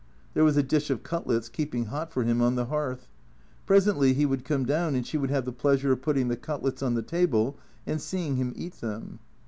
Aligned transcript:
There 0.33 0.43
was 0.43 0.57
a 0.57 0.63
dish 0.63 0.89
of 0.89 1.03
cutlets 1.03 1.47
keeping 1.47 1.85
hot 1.85 2.11
for 2.11 2.23
him 2.23 2.41
on 2.41 2.55
the 2.55 2.65
hearth. 2.65 3.07
Presently 3.67 4.15
he 4.15 4.25
would 4.25 4.43
come 4.43 4.65
doM'n, 4.65 4.95
and 4.95 5.05
she 5.05 5.15
would 5.15 5.29
have 5.29 5.45
the 5.45 5.51
pleasure 5.51 5.91
of 5.91 6.01
putting 6.01 6.27
the 6.27 6.35
cutlets 6.37 6.81
on 6.81 6.95
the 6.95 7.03
table 7.03 7.55
and 7.85 8.01
seeing 8.01 8.37
him 8.37 8.51
eat 8.55 8.81
them. 8.81 9.19